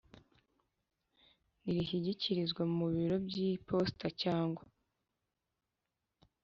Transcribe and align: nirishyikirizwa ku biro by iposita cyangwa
nirishyikirizwa 1.61 2.61
ku 2.75 2.85
biro 2.93 3.15
by 3.27 3.35
iposita 3.49 4.07
cyangwa 4.21 4.61